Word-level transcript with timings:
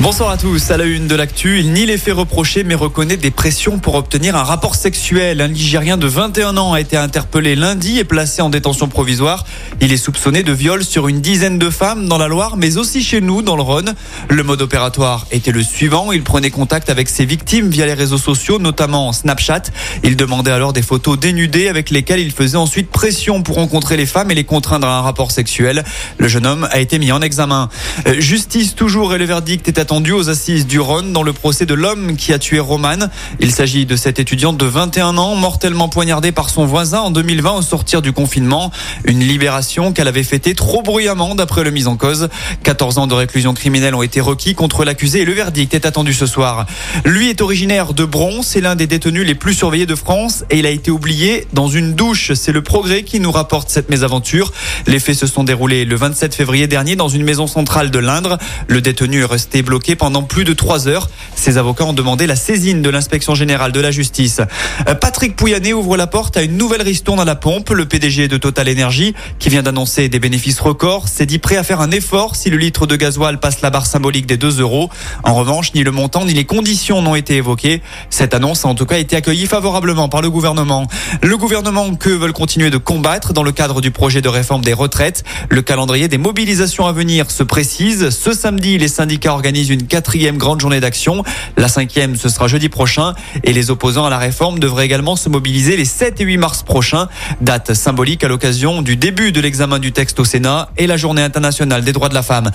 Bonsoir 0.00 0.30
à 0.30 0.36
tous. 0.38 0.70
À 0.70 0.78
la 0.78 0.84
une 0.84 1.06
de 1.06 1.14
l'actu, 1.14 1.60
il 1.60 1.72
nie 1.72 1.86
les 1.86 1.98
faits 1.98 2.14
reprochés 2.14 2.64
mais 2.64 2.74
reconnaît 2.74 3.18
des 3.18 3.30
pressions 3.30 3.78
pour 3.78 3.94
obtenir 3.94 4.34
un 4.34 4.42
rapport 4.42 4.74
sexuel. 4.74 5.40
Un 5.40 5.48
Ligérien 5.48 5.96
de 5.96 6.06
21 6.06 6.56
ans 6.56 6.72
a 6.72 6.80
été 6.80 6.96
interpellé 6.96 7.54
lundi 7.54 7.98
et 7.98 8.04
placé 8.04 8.42
en 8.42 8.48
détention 8.48 8.88
provisoire. 8.88 9.44
Il 9.80 9.92
est 9.92 9.98
soupçonné 9.98 10.42
de 10.42 10.52
viol 10.52 10.82
sur 10.82 11.08
une 11.08 11.20
dizaine 11.20 11.58
de 11.58 11.70
femmes 11.70 12.08
dans 12.08 12.18
la 12.18 12.26
Loire 12.26 12.56
mais 12.56 12.78
aussi 12.78 13.02
chez 13.02 13.20
nous 13.20 13.42
dans 13.42 13.54
le 13.54 13.62
Rhône. 13.62 13.94
Le 14.28 14.42
mode 14.42 14.62
opératoire 14.62 15.26
était 15.30 15.52
le 15.52 15.62
suivant. 15.62 16.10
Il 16.10 16.22
prenait 16.22 16.50
contact 16.50 16.88
avec 16.88 17.08
ses 17.08 17.26
victimes 17.26 17.68
via 17.68 17.84
les 17.86 17.94
réseaux 17.94 18.18
sociaux, 18.18 18.58
notamment 18.58 19.12
Snapchat. 19.12 19.64
Il 20.02 20.16
demandait 20.16 20.50
alors 20.50 20.72
des 20.72 20.82
photos 20.82 21.18
dénudées 21.18 21.68
avec 21.68 21.90
lesquelles 21.90 22.20
il 22.20 22.32
faisait 22.32 22.56
ensuite 22.56 22.90
pression 22.90 23.42
pour 23.42 23.56
rencontrer 23.56 23.98
les 23.98 24.06
femmes 24.06 24.30
et 24.30 24.34
les 24.34 24.44
contraindre 24.44 24.88
à 24.88 24.98
un 24.98 25.02
rapport 25.02 25.30
sexuel. 25.30 25.84
Le 26.18 26.28
jeune 26.28 26.46
homme 26.46 26.66
a 26.72 26.80
été 26.80 26.98
mis 26.98 27.12
en 27.12 27.20
examen. 27.20 27.68
Euh, 28.08 28.20
Justice 28.20 28.74
toujours 28.74 29.14
et 29.14 29.18
le 29.18 29.26
verdict 29.26 29.68
est 29.68 29.81
attendu 29.82 30.12
aux 30.12 30.28
assises 30.28 30.68
du 30.68 30.78
Rhône 30.78 31.12
dans 31.12 31.24
le 31.24 31.32
procès 31.32 31.66
de 31.66 31.74
l'homme 31.74 32.14
qui 32.14 32.32
a 32.32 32.38
tué 32.38 32.60
Roman. 32.60 33.08
Il 33.40 33.50
s'agit 33.50 33.84
de 33.84 33.96
cette 33.96 34.20
étudiante 34.20 34.56
de 34.56 34.64
21 34.64 35.18
ans 35.18 35.34
mortellement 35.34 35.88
poignardée 35.88 36.30
par 36.30 36.50
son 36.50 36.66
voisin 36.66 37.00
en 37.00 37.10
2020 37.10 37.50
au 37.54 37.62
sortir 37.62 38.00
du 38.00 38.12
confinement. 38.12 38.70
Une 39.04 39.18
libération 39.18 39.92
qu'elle 39.92 40.06
avait 40.06 40.22
fêtée 40.22 40.54
trop 40.54 40.82
bruyamment 40.82 41.34
d'après 41.34 41.64
le 41.64 41.72
mise 41.72 41.88
en 41.88 41.96
cause. 41.96 42.28
14 42.62 42.98
ans 42.98 43.08
de 43.08 43.14
réclusion 43.14 43.54
criminelle 43.54 43.96
ont 43.96 44.02
été 44.02 44.20
requis 44.20 44.54
contre 44.54 44.84
l'accusé 44.84 45.22
et 45.22 45.24
le 45.24 45.32
verdict 45.32 45.74
est 45.74 45.84
attendu 45.84 46.14
ce 46.14 46.26
soir. 46.26 46.64
Lui 47.04 47.28
est 47.28 47.40
originaire 47.40 47.92
de 47.92 48.04
Bron, 48.04 48.42
c'est 48.42 48.60
l'un 48.60 48.76
des 48.76 48.86
détenus 48.86 49.26
les 49.26 49.34
plus 49.34 49.54
surveillés 49.54 49.86
de 49.86 49.96
France 49.96 50.44
et 50.48 50.60
il 50.60 50.66
a 50.66 50.70
été 50.70 50.92
oublié 50.92 51.48
dans 51.54 51.66
une 51.66 51.94
douche. 51.94 52.34
C'est 52.34 52.52
le 52.52 52.62
progrès 52.62 53.02
qui 53.02 53.18
nous 53.18 53.32
rapporte 53.32 53.68
cette 53.68 53.90
mésaventure. 53.90 54.52
Les 54.86 55.00
faits 55.00 55.16
se 55.16 55.26
sont 55.26 55.42
déroulés 55.42 55.84
le 55.84 55.96
27 55.96 56.36
février 56.36 56.68
dernier 56.68 56.94
dans 56.94 57.08
une 57.08 57.24
maison 57.24 57.48
centrale 57.48 57.90
de 57.90 57.98
l'Indre. 57.98 58.38
Le 58.68 58.80
détenu 58.80 59.22
est 59.22 59.26
resté 59.26 59.62
bloqué 59.62 59.71
pendant 59.98 60.22
plus 60.22 60.44
de 60.44 60.52
trois 60.52 60.86
heures. 60.86 61.08
Ses 61.34 61.56
avocats 61.56 61.84
ont 61.84 61.92
demandé 61.92 62.26
la 62.26 62.36
saisine 62.36 62.82
de 62.82 62.90
l'inspection 62.90 63.34
générale 63.34 63.72
de 63.72 63.80
la 63.80 63.90
justice. 63.90 64.40
Euh, 64.88 64.94
Patrick 64.94 65.34
Pouyanné 65.34 65.72
ouvre 65.72 65.96
la 65.96 66.06
porte 66.06 66.36
à 66.36 66.42
une 66.42 66.56
nouvelle 66.56 66.82
ristourne 66.82 67.20
à 67.20 67.24
la 67.24 67.34
pompe. 67.34 67.70
Le 67.70 67.86
PDG 67.86 68.28
de 68.28 68.36
Total 68.36 68.68
Energy, 68.70 69.14
qui 69.38 69.48
vient 69.48 69.62
d'annoncer 69.62 70.08
des 70.08 70.20
bénéfices 70.20 70.60
records, 70.60 71.08
s'est 71.08 71.26
dit 71.26 71.38
prêt 71.38 71.56
à 71.56 71.62
faire 71.62 71.80
un 71.80 71.90
effort 71.90 72.36
si 72.36 72.50
le 72.50 72.58
litre 72.58 72.86
de 72.86 72.96
gasoil 72.96 73.40
passe 73.40 73.62
la 73.62 73.70
barre 73.70 73.86
symbolique 73.86 74.26
des 74.26 74.36
2 74.36 74.60
euros. 74.60 74.90
En 75.24 75.34
revanche, 75.34 75.72
ni 75.74 75.82
le 75.82 75.90
montant 75.90 76.26
ni 76.26 76.34
les 76.34 76.44
conditions 76.44 77.00
n'ont 77.00 77.14
été 77.14 77.36
évoquées. 77.36 77.80
Cette 78.10 78.34
annonce 78.34 78.66
a 78.66 78.68
en 78.68 78.74
tout 78.74 78.86
cas 78.86 78.98
été 78.98 79.16
accueillie 79.16 79.46
favorablement 79.46 80.08
par 80.10 80.20
le 80.20 80.30
gouvernement. 80.30 80.86
Le 81.22 81.36
gouvernement 81.36 81.94
que 81.94 82.10
veulent 82.10 82.32
continuer 82.32 82.70
de 82.70 82.78
combattre 82.78 83.32
dans 83.32 83.42
le 83.42 83.52
cadre 83.52 83.80
du 83.80 83.90
projet 83.90 84.20
de 84.20 84.28
réforme 84.28 84.62
des 84.62 84.74
retraites. 84.74 85.24
Le 85.48 85.62
calendrier 85.62 86.08
des 86.08 86.18
mobilisations 86.18 86.86
à 86.86 86.92
venir 86.92 87.30
se 87.30 87.42
précise. 87.42 88.10
Ce 88.10 88.32
samedi, 88.32 88.76
les 88.76 88.88
syndicats 88.88 89.32
organisent 89.32 89.61
une 89.70 89.86
quatrième 89.86 90.38
grande 90.38 90.60
journée 90.60 90.80
d'action. 90.80 91.22
La 91.56 91.68
cinquième, 91.68 92.16
ce 92.16 92.28
sera 92.28 92.48
jeudi 92.48 92.68
prochain. 92.68 93.14
Et 93.44 93.52
les 93.52 93.70
opposants 93.70 94.06
à 94.06 94.10
la 94.10 94.18
réforme 94.18 94.58
devraient 94.58 94.84
également 94.84 95.16
se 95.16 95.28
mobiliser 95.28 95.76
les 95.76 95.84
7 95.84 96.20
et 96.20 96.24
8 96.24 96.36
mars 96.36 96.62
prochains. 96.62 97.08
Date 97.40 97.74
symbolique 97.74 98.24
à 98.24 98.28
l'occasion 98.28 98.82
du 98.82 98.96
début 98.96 99.32
de 99.32 99.40
l'examen 99.40 99.78
du 99.78 99.92
texte 99.92 100.20
au 100.20 100.24
Sénat 100.24 100.70
et 100.76 100.86
la 100.86 100.96
journée 100.96 101.22
internationale 101.22 101.84
des 101.84 101.92
droits 101.92 102.08
de 102.08 102.14
la 102.14 102.22
femme. 102.22 102.50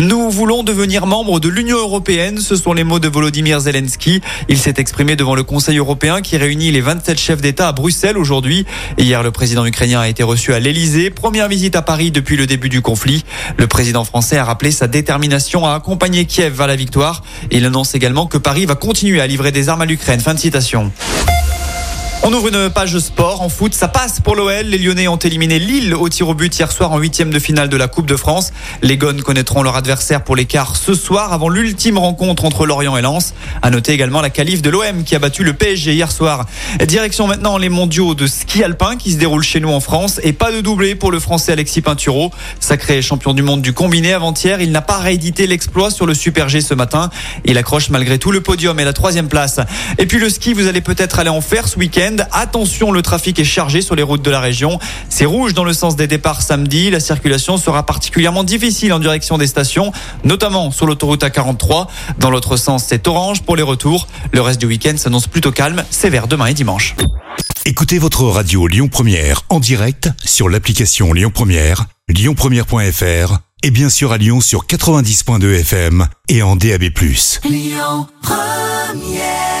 Nous 0.00 0.30
voulons 0.30 0.62
devenir 0.62 1.06
membre 1.06 1.40
de 1.40 1.48
l'Union 1.48 1.78
européenne. 1.78 2.38
Ce 2.38 2.56
sont 2.56 2.72
les 2.72 2.84
mots 2.84 2.98
de 2.98 3.08
Volodymyr 3.08 3.60
Zelensky. 3.60 4.20
Il 4.48 4.58
s'est 4.58 4.74
exprimé 4.78 5.16
devant 5.16 5.34
le 5.34 5.42
Conseil 5.42 5.78
européen 5.78 6.20
qui 6.20 6.36
réunit 6.36 6.70
les 6.70 6.80
27 6.80 7.18
chefs 7.18 7.40
d'État 7.40 7.68
à 7.68 7.72
Bruxelles 7.72 8.18
aujourd'hui. 8.18 8.66
Hier, 8.98 9.22
le 9.22 9.30
président 9.30 9.64
ukrainien 9.64 10.00
a 10.00 10.08
été 10.08 10.22
reçu 10.22 10.52
à 10.52 10.60
l'Elysée. 10.60 11.10
Première 11.10 11.48
visite 11.48 11.76
à 11.76 11.82
Paris 11.82 12.10
depuis 12.10 12.36
le 12.36 12.46
début 12.46 12.68
du 12.68 12.82
conflit. 12.82 13.24
Le 13.58 13.66
président 13.66 14.04
français 14.04 14.36
a 14.36 14.44
rappelé 14.44 14.70
sa 14.70 14.88
détermination 14.88 15.66
à 15.66 15.74
accompagner 15.74 16.24
Kiev 16.24 16.51
vers 16.52 16.66
la 16.66 16.76
victoire. 16.76 17.22
Il 17.50 17.64
annonce 17.64 17.94
également 17.94 18.26
que 18.26 18.38
Paris 18.38 18.66
va 18.66 18.74
continuer 18.74 19.20
à 19.20 19.26
livrer 19.26 19.52
des 19.52 19.68
armes 19.68 19.82
à 19.82 19.86
l'Ukraine. 19.86 20.20
Fin 20.20 20.34
de 20.34 20.38
citation. 20.38 20.92
On 22.24 22.32
ouvre 22.32 22.48
une 22.54 22.70
page 22.70 22.96
sport 23.00 23.42
en 23.42 23.48
foot. 23.48 23.74
Ça 23.74 23.88
passe 23.88 24.20
pour 24.20 24.36
l'OL. 24.36 24.66
Les 24.66 24.78
Lyonnais 24.78 25.08
ont 25.08 25.16
éliminé 25.16 25.58
Lille 25.58 25.92
au 25.92 26.08
tir 26.08 26.28
au 26.28 26.34
but 26.34 26.56
hier 26.56 26.70
soir 26.70 26.92
en 26.92 26.98
huitième 26.98 27.30
de 27.30 27.40
finale 27.40 27.68
de 27.68 27.76
la 27.76 27.88
Coupe 27.88 28.06
de 28.06 28.14
France. 28.14 28.52
Les 28.80 28.96
Gones 28.96 29.22
connaîtront 29.22 29.64
leur 29.64 29.74
adversaire 29.74 30.22
pour 30.22 30.36
l'écart 30.36 30.76
ce 30.76 30.94
soir 30.94 31.32
avant 31.32 31.48
l'ultime 31.48 31.98
rencontre 31.98 32.44
entre 32.44 32.64
Lorient 32.64 32.96
et 32.96 33.02
Lens. 33.02 33.34
À 33.60 33.70
noter 33.70 33.90
également 33.92 34.20
la 34.20 34.30
qualif 34.30 34.62
de 34.62 34.70
l'OM 34.70 35.02
qui 35.02 35.16
a 35.16 35.18
battu 35.18 35.42
le 35.42 35.52
PSG 35.52 35.94
hier 35.94 36.12
soir. 36.12 36.46
Direction 36.86 37.26
maintenant 37.26 37.58
les 37.58 37.68
mondiaux 37.68 38.14
de 38.14 38.28
ski 38.28 38.62
alpin 38.62 38.94
qui 38.96 39.10
se 39.10 39.16
déroulent 39.16 39.42
chez 39.42 39.58
nous 39.58 39.72
en 39.72 39.80
France 39.80 40.20
et 40.22 40.32
pas 40.32 40.52
de 40.52 40.60
doublé 40.60 40.94
pour 40.94 41.10
le 41.10 41.18
français 41.18 41.50
Alexis 41.50 41.80
Pinturo. 41.80 42.30
Sacré 42.60 43.02
champion 43.02 43.34
du 43.34 43.42
monde 43.42 43.62
du 43.62 43.72
combiné 43.72 44.12
avant-hier, 44.12 44.60
il 44.60 44.70
n'a 44.70 44.82
pas 44.82 44.98
réédité 44.98 45.48
l'exploit 45.48 45.90
sur 45.90 46.06
le 46.06 46.14
Super 46.14 46.48
G 46.48 46.60
ce 46.60 46.74
matin. 46.74 47.10
Il 47.44 47.58
accroche 47.58 47.90
malgré 47.90 48.20
tout 48.20 48.30
le 48.30 48.40
podium 48.40 48.78
et 48.78 48.84
la 48.84 48.92
troisième 48.92 49.26
place. 49.26 49.58
Et 49.98 50.06
puis 50.06 50.20
le 50.20 50.30
ski, 50.30 50.52
vous 50.52 50.68
allez 50.68 50.82
peut-être 50.82 51.18
aller 51.18 51.28
en 51.28 51.40
faire 51.40 51.66
ce 51.66 51.80
week-end. 51.80 52.11
Attention, 52.32 52.92
le 52.92 53.02
trafic 53.02 53.38
est 53.38 53.44
chargé 53.44 53.82
sur 53.82 53.94
les 53.94 54.02
routes 54.02 54.22
de 54.22 54.30
la 54.30 54.40
région. 54.40 54.78
C'est 55.08 55.24
rouge 55.24 55.54
dans 55.54 55.64
le 55.64 55.72
sens 55.72 55.96
des 55.96 56.06
départs 56.06 56.42
samedi. 56.42 56.90
La 56.90 57.00
circulation 57.00 57.56
sera 57.56 57.84
particulièrement 57.84 58.44
difficile 58.44 58.92
en 58.92 58.98
direction 58.98 59.38
des 59.38 59.46
stations, 59.46 59.92
notamment 60.24 60.70
sur 60.70 60.86
l'autoroute 60.86 61.22
A43. 61.22 61.86
Dans 62.18 62.30
l'autre 62.30 62.56
sens, 62.56 62.84
c'est 62.88 63.06
orange 63.08 63.42
pour 63.42 63.56
les 63.56 63.62
retours. 63.62 64.08
Le 64.32 64.40
reste 64.40 64.60
du 64.60 64.66
week-end 64.66 64.96
s'annonce 64.96 65.26
plutôt 65.26 65.52
calme. 65.52 65.84
C'est 65.90 66.10
vers 66.10 66.28
demain 66.28 66.46
et 66.46 66.54
dimanche. 66.54 66.94
Écoutez 67.64 67.98
votre 67.98 68.24
radio 68.24 68.66
Lyon 68.66 68.88
Première 68.88 69.42
en 69.48 69.60
direct 69.60 70.10
sur 70.24 70.48
l'application 70.48 71.12
Lyon 71.12 71.30
Première, 71.32 71.86
lyonpremière.fr 72.08 73.38
et 73.62 73.70
bien 73.70 73.88
sûr 73.88 74.12
à 74.12 74.18
Lyon 74.18 74.40
sur 74.40 74.66
90.2 74.66 75.60
FM 75.60 76.08
et 76.28 76.42
en 76.42 76.56
DAB+. 76.56 76.84
Lyon 77.44 78.08
Première 78.20 79.51